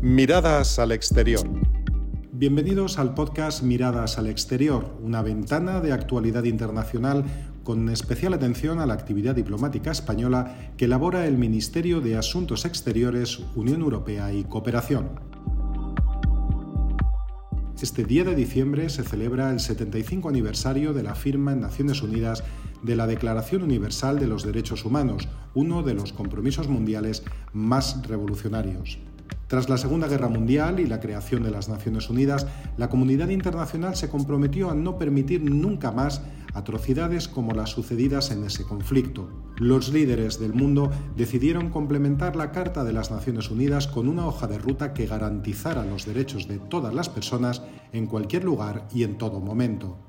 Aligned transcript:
Miradas 0.00 0.78
al 0.78 0.92
exterior. 0.92 1.42
Bienvenidos 2.30 3.00
al 3.00 3.14
podcast 3.14 3.64
Miradas 3.64 4.16
al 4.16 4.28
exterior, 4.28 4.96
una 5.02 5.22
ventana 5.22 5.80
de 5.80 5.90
actualidad 5.90 6.44
internacional 6.44 7.24
con 7.64 7.88
especial 7.88 8.32
atención 8.32 8.78
a 8.78 8.86
la 8.86 8.94
actividad 8.94 9.34
diplomática 9.34 9.90
española 9.90 10.72
que 10.76 10.84
elabora 10.84 11.26
el 11.26 11.36
Ministerio 11.36 12.00
de 12.00 12.16
Asuntos 12.16 12.64
Exteriores, 12.64 13.40
Unión 13.56 13.80
Europea 13.80 14.32
y 14.32 14.44
Cooperación. 14.44 15.08
Este 17.82 18.04
día 18.04 18.22
de 18.22 18.36
diciembre 18.36 18.90
se 18.90 19.02
celebra 19.02 19.50
el 19.50 19.58
75 19.58 20.28
aniversario 20.28 20.92
de 20.92 21.02
la 21.02 21.16
firma 21.16 21.54
en 21.54 21.60
Naciones 21.60 22.02
Unidas 22.02 22.44
de 22.84 22.94
la 22.94 23.08
Declaración 23.08 23.64
Universal 23.64 24.20
de 24.20 24.28
los 24.28 24.44
Derechos 24.44 24.84
Humanos, 24.84 25.26
uno 25.54 25.82
de 25.82 25.94
los 25.94 26.12
compromisos 26.12 26.68
mundiales 26.68 27.24
más 27.52 28.06
revolucionarios. 28.06 29.00
Tras 29.48 29.70
la 29.70 29.78
Segunda 29.78 30.08
Guerra 30.08 30.28
Mundial 30.28 30.78
y 30.78 30.86
la 30.86 31.00
creación 31.00 31.42
de 31.42 31.50
las 31.50 31.70
Naciones 31.70 32.10
Unidas, 32.10 32.46
la 32.76 32.90
comunidad 32.90 33.30
internacional 33.30 33.96
se 33.96 34.10
comprometió 34.10 34.70
a 34.70 34.74
no 34.74 34.98
permitir 34.98 35.42
nunca 35.42 35.90
más 35.90 36.20
atrocidades 36.52 37.28
como 37.28 37.54
las 37.54 37.70
sucedidas 37.70 38.30
en 38.30 38.44
ese 38.44 38.64
conflicto. 38.64 39.30
Los 39.56 39.90
líderes 39.90 40.38
del 40.38 40.52
mundo 40.52 40.90
decidieron 41.16 41.70
complementar 41.70 42.36
la 42.36 42.52
Carta 42.52 42.84
de 42.84 42.92
las 42.92 43.10
Naciones 43.10 43.50
Unidas 43.50 43.86
con 43.86 44.06
una 44.06 44.26
hoja 44.26 44.46
de 44.48 44.58
ruta 44.58 44.92
que 44.92 45.06
garantizara 45.06 45.82
los 45.82 46.04
derechos 46.04 46.46
de 46.46 46.58
todas 46.58 46.92
las 46.92 47.08
personas 47.08 47.62
en 47.92 48.06
cualquier 48.06 48.44
lugar 48.44 48.86
y 48.92 49.02
en 49.02 49.16
todo 49.16 49.40
momento. 49.40 50.07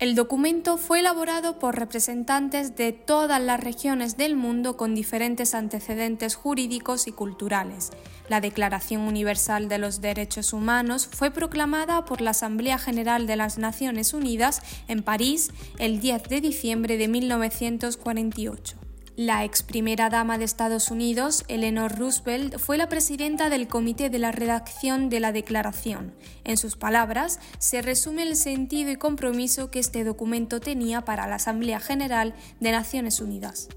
El 0.00 0.14
documento 0.14 0.78
fue 0.78 1.00
elaborado 1.00 1.58
por 1.58 1.78
representantes 1.78 2.74
de 2.74 2.92
todas 2.92 3.38
las 3.38 3.60
regiones 3.60 4.16
del 4.16 4.34
mundo 4.34 4.78
con 4.78 4.94
diferentes 4.94 5.54
antecedentes 5.54 6.36
jurídicos 6.36 7.06
y 7.06 7.12
culturales. 7.12 7.90
La 8.26 8.40
Declaración 8.40 9.02
Universal 9.02 9.68
de 9.68 9.76
los 9.76 10.00
Derechos 10.00 10.54
Humanos 10.54 11.06
fue 11.12 11.30
proclamada 11.30 12.06
por 12.06 12.22
la 12.22 12.30
Asamblea 12.30 12.78
General 12.78 13.26
de 13.26 13.36
las 13.36 13.58
Naciones 13.58 14.14
Unidas 14.14 14.62
en 14.88 15.02
París 15.02 15.50
el 15.78 16.00
10 16.00 16.30
de 16.30 16.40
diciembre 16.40 16.96
de 16.96 17.06
1948. 17.06 18.79
La 19.22 19.44
ex 19.44 19.62
primera 19.62 20.08
dama 20.08 20.38
de 20.38 20.46
Estados 20.46 20.90
Unidos, 20.90 21.44
Eleanor 21.48 21.98
Roosevelt, 21.98 22.56
fue 22.56 22.78
la 22.78 22.88
presidenta 22.88 23.50
del 23.50 23.68
comité 23.68 24.08
de 24.08 24.18
la 24.18 24.32
redacción 24.32 25.10
de 25.10 25.20
la 25.20 25.30
declaración. 25.30 26.14
En 26.42 26.56
sus 26.56 26.76
palabras, 26.76 27.38
se 27.58 27.82
resume 27.82 28.22
el 28.22 28.34
sentido 28.34 28.90
y 28.90 28.96
compromiso 28.96 29.70
que 29.70 29.78
este 29.78 30.04
documento 30.04 30.58
tenía 30.58 31.02
para 31.02 31.26
la 31.26 31.34
Asamblea 31.34 31.80
General 31.80 32.34
de 32.60 32.72
Naciones 32.72 33.20
Unidas. 33.20 33.68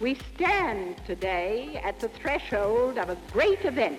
We 0.00 0.16
stand 0.36 0.94
today 1.04 1.76
at 1.84 1.96
the 1.98 2.08
threshold 2.22 2.98
of 2.98 3.10
a 3.10 3.16
great 3.34 3.64
event, 3.64 3.98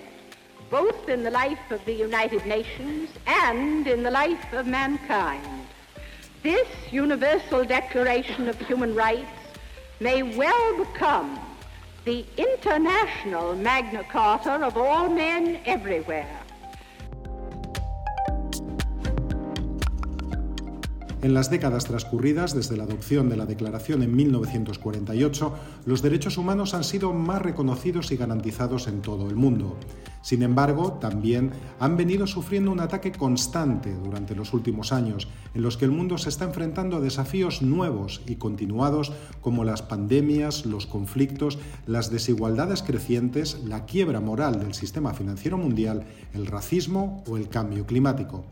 both 0.70 1.10
in 1.10 1.22
the 1.22 1.30
life 1.30 1.60
of 1.70 1.84
the 1.84 1.92
United 1.92 2.42
Nations 2.46 3.10
and 3.26 3.86
in 3.86 4.02
the 4.02 4.10
life 4.10 4.50
of 4.58 4.64
mankind. 4.64 5.44
This 6.42 6.66
Universal 6.90 7.66
Declaration 7.66 8.48
of 8.48 8.56
Human 8.66 8.94
Rights 8.94 9.37
may 10.00 10.22
well 10.22 10.84
become 10.84 11.38
the 12.04 12.24
international 12.36 13.54
Magna 13.56 14.04
Carta 14.04 14.52
of 14.64 14.76
all 14.76 15.08
men 15.08 15.60
everywhere. 15.66 16.40
En 21.20 21.34
las 21.34 21.50
décadas 21.50 21.84
transcurridas 21.84 22.54
desde 22.54 22.76
la 22.76 22.84
adopción 22.84 23.28
de 23.28 23.36
la 23.36 23.44
Declaración 23.44 24.04
en 24.04 24.14
1948, 24.14 25.52
los 25.84 26.00
derechos 26.00 26.38
humanos 26.38 26.74
han 26.74 26.84
sido 26.84 27.12
más 27.12 27.42
reconocidos 27.42 28.12
y 28.12 28.16
garantizados 28.16 28.86
en 28.86 29.02
todo 29.02 29.28
el 29.28 29.34
mundo. 29.34 29.76
Sin 30.22 30.44
embargo, 30.44 30.92
también 31.00 31.50
han 31.80 31.96
venido 31.96 32.28
sufriendo 32.28 32.70
un 32.70 32.78
ataque 32.78 33.10
constante 33.10 33.92
durante 33.96 34.36
los 34.36 34.52
últimos 34.52 34.92
años, 34.92 35.26
en 35.54 35.62
los 35.62 35.76
que 35.76 35.86
el 35.86 35.90
mundo 35.90 36.18
se 36.18 36.28
está 36.28 36.44
enfrentando 36.44 36.96
a 36.96 37.00
desafíos 37.00 37.62
nuevos 37.62 38.22
y 38.28 38.36
continuados 38.36 39.12
como 39.40 39.64
las 39.64 39.82
pandemias, 39.82 40.66
los 40.66 40.86
conflictos, 40.86 41.58
las 41.88 42.12
desigualdades 42.12 42.84
crecientes, 42.84 43.58
la 43.64 43.86
quiebra 43.86 44.20
moral 44.20 44.60
del 44.60 44.74
sistema 44.74 45.14
financiero 45.14 45.58
mundial, 45.58 46.04
el 46.32 46.46
racismo 46.46 47.24
o 47.26 47.36
el 47.36 47.48
cambio 47.48 47.86
climático. 47.86 48.44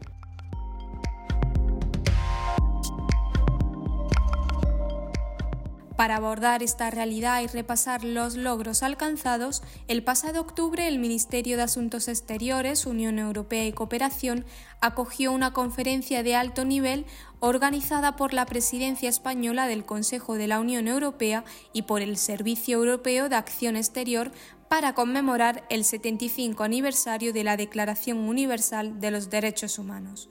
Para 5.96 6.16
abordar 6.16 6.62
esta 6.62 6.90
realidad 6.90 7.40
y 7.40 7.46
repasar 7.46 8.04
los 8.04 8.36
logros 8.36 8.82
alcanzados, 8.82 9.62
el 9.88 10.04
pasado 10.04 10.42
octubre 10.42 10.86
el 10.86 10.98
Ministerio 10.98 11.56
de 11.56 11.62
Asuntos 11.62 12.08
Exteriores, 12.08 12.84
Unión 12.84 13.18
Europea 13.18 13.64
y 13.66 13.72
Cooperación 13.72 14.44
acogió 14.82 15.32
una 15.32 15.54
conferencia 15.54 16.22
de 16.22 16.34
alto 16.34 16.66
nivel 16.66 17.06
organizada 17.40 18.14
por 18.14 18.34
la 18.34 18.44
Presidencia 18.44 19.08
Española 19.08 19.66
del 19.66 19.86
Consejo 19.86 20.34
de 20.34 20.48
la 20.48 20.60
Unión 20.60 20.86
Europea 20.86 21.44
y 21.72 21.82
por 21.82 22.02
el 22.02 22.18
Servicio 22.18 22.76
Europeo 22.76 23.30
de 23.30 23.36
Acción 23.36 23.74
Exterior 23.74 24.32
para 24.68 24.92
conmemorar 24.92 25.64
el 25.70 25.84
75 25.84 26.62
aniversario 26.62 27.32
de 27.32 27.44
la 27.44 27.56
Declaración 27.56 28.18
Universal 28.18 29.00
de 29.00 29.10
los 29.10 29.30
Derechos 29.30 29.78
Humanos. 29.78 30.28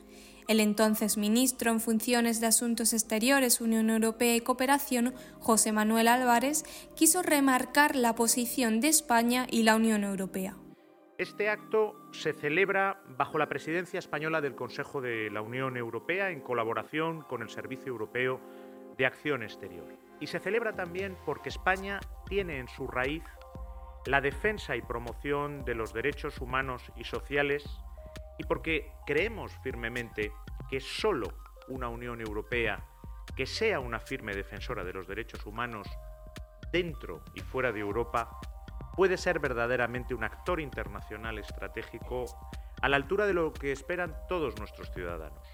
El 0.47 0.59
entonces 0.59 1.17
ministro 1.17 1.71
en 1.71 1.79
funciones 1.79 2.39
de 2.39 2.47
Asuntos 2.47 2.93
Exteriores, 2.93 3.61
Unión 3.61 3.89
Europea 3.89 4.35
y 4.35 4.41
Cooperación, 4.41 5.15
José 5.39 5.71
Manuel 5.71 6.07
Álvarez, 6.07 6.63
quiso 6.95 7.23
remarcar 7.23 7.95
la 7.95 8.13
posición 8.13 8.79
de 8.79 8.89
España 8.89 9.47
y 9.49 9.63
la 9.63 9.75
Unión 9.75 10.03
Europea. 10.03 10.55
Este 11.17 11.49
acto 11.49 11.95
se 12.11 12.33
celebra 12.33 13.01
bajo 13.17 13.39
la 13.39 13.49
presidencia 13.49 13.97
española 13.97 14.39
del 14.39 14.53
Consejo 14.53 15.01
de 15.01 15.31
la 15.31 15.41
Unión 15.41 15.77
Europea 15.77 16.29
en 16.29 16.41
colaboración 16.41 17.21
con 17.21 17.41
el 17.41 17.49
Servicio 17.49 17.87
Europeo 17.87 18.39
de 18.97 19.05
Acción 19.07 19.41
Exterior. 19.41 19.87
Y 20.19 20.27
se 20.27 20.39
celebra 20.39 20.75
también 20.75 21.17
porque 21.25 21.49
España 21.49 21.99
tiene 22.27 22.59
en 22.59 22.67
su 22.67 22.87
raíz 22.87 23.23
la 24.05 24.21
defensa 24.21 24.75
y 24.75 24.81
promoción 24.81 25.65
de 25.65 25.73
los 25.73 25.91
derechos 25.91 26.39
humanos 26.39 26.83
y 26.95 27.05
sociales 27.05 27.63
y 28.37 28.43
porque 28.43 28.91
creemos 29.05 29.51
firmemente 29.63 30.31
que 30.69 30.79
solo 30.79 31.27
una 31.67 31.89
Unión 31.89 32.21
Europea 32.21 32.83
que 33.35 33.45
sea 33.45 33.79
una 33.79 33.99
firme 33.99 34.33
defensora 34.33 34.83
de 34.83 34.93
los 34.93 35.07
derechos 35.07 35.45
humanos 35.45 35.87
dentro 36.71 37.23
y 37.33 37.41
fuera 37.41 37.71
de 37.71 37.79
Europa 37.79 38.39
puede 38.95 39.17
ser 39.17 39.39
verdaderamente 39.39 40.13
un 40.13 40.23
actor 40.23 40.61
internacional 40.61 41.37
estratégico 41.37 42.25
a 42.81 42.89
la 42.89 42.95
altura 42.95 43.25
de 43.25 43.33
lo 43.33 43.53
que 43.53 43.71
esperan 43.71 44.15
todos 44.27 44.57
nuestros 44.57 44.91
ciudadanos. 44.91 45.47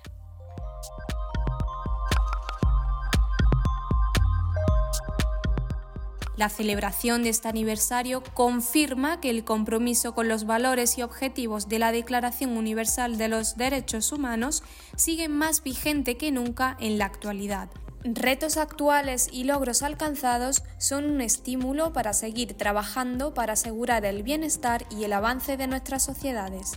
La 6.38 6.50
celebración 6.50 7.24
de 7.24 7.30
este 7.30 7.50
aniversario 7.50 8.24
confirma 8.34 9.19
que 9.19 9.30
el 9.30 9.44
compromiso 9.44 10.16
con 10.16 10.30
los 10.30 10.46
valores 10.46 10.97
y 10.97 11.02
objetivos 11.02 11.68
de 11.68 11.80
la 11.80 11.92
Declaración 11.92 12.58
Universal 12.58 13.18
de 13.18 13.28
los 13.28 13.58
Derechos 13.58 14.12
Humanos 14.12 14.64
sigue 14.96 15.28
más 15.28 15.62
vigente 15.62 16.16
que 16.16 16.31
nunca 16.31 16.78
en 16.80 16.97
la 16.97 17.06
actualidad. 17.06 17.69
Retos 18.03 18.58
actuales 18.58 19.30
y 19.31 19.44
logros 19.44 19.84
alcanzados 19.84 20.64
son 20.80 21.06
un 21.06 21.22
estímulo 21.22 21.94
para 21.94 22.14
seguir 22.14 22.56
trabajando 22.56 23.34
para 23.34 23.53
asegurar 23.53 24.06
el 24.06 24.24
bienestar 24.24 24.86
y 24.90 25.03
el 25.03 25.13
avance 25.13 25.56
de 25.58 25.68
nuestras 25.68 26.03
sociedades. 26.03 26.72